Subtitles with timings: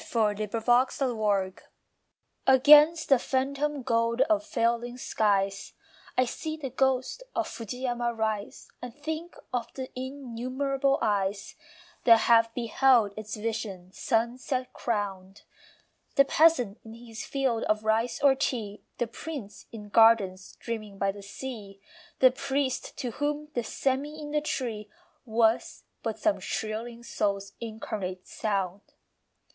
[0.03, 1.59] FAR FUJIYAMA
[2.47, 5.73] Against the phantom gold of failing skies
[6.17, 11.53] I see the ghost of Fujiyama rise And think of the innumerable eyes
[12.05, 15.43] That have beheld its vision sunset crowned.
[16.15, 21.11] The peasant in his field of rice or tea, The prince in gardens dreaming by
[21.11, 21.79] the sea,
[22.21, 24.89] The priest to whom the sêmi in the tree
[25.25, 28.81] Was but some shrilling soul's incarnate sound.